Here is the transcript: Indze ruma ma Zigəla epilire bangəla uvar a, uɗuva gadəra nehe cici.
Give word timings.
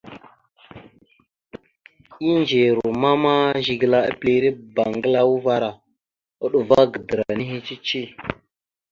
Indze 2.29 2.61
ruma 2.75 3.11
ma 3.23 3.35
Zigəla 3.63 3.99
epilire 4.11 4.49
bangəla 4.75 5.21
uvar 5.35 5.63
a, 5.69 5.71
uɗuva 6.43 6.79
gadəra 6.91 7.23
nehe 7.37 7.57
cici. 7.65 8.01